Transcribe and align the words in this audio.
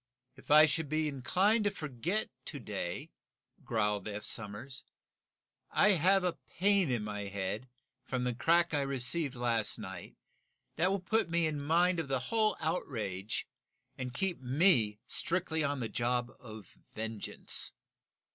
"If 0.35 0.49
I 0.49 0.65
should 0.65 0.89
be 0.89 1.07
inclined 1.07 1.63
to 1.65 1.69
forget 1.69 2.31
to 2.45 2.57
day," 2.59 3.11
growled 3.63 4.07
Eph 4.07 4.23
Somers, 4.23 4.83
"I 5.69 5.89
have 5.89 6.23
a 6.23 6.39
pain 6.57 6.89
in 6.89 7.03
my 7.03 7.25
head, 7.25 7.69
from 8.03 8.25
a 8.25 8.33
crack 8.33 8.73
I 8.73 8.81
received 8.81 9.35
last 9.35 9.77
night, 9.77 10.15
that 10.75 10.89
will 10.89 10.99
put 11.01 11.29
me 11.29 11.45
in 11.45 11.61
mind 11.61 11.99
of 11.99 12.07
the 12.07 12.17
whole 12.33 12.57
outrage, 12.59 13.47
and 13.95 14.11
keep 14.11 14.41
me 14.41 14.97
strictly 15.05 15.63
on 15.63 15.81
the 15.81 15.87
job 15.87 16.31
of 16.39 16.79
vengeance!" 16.95 17.71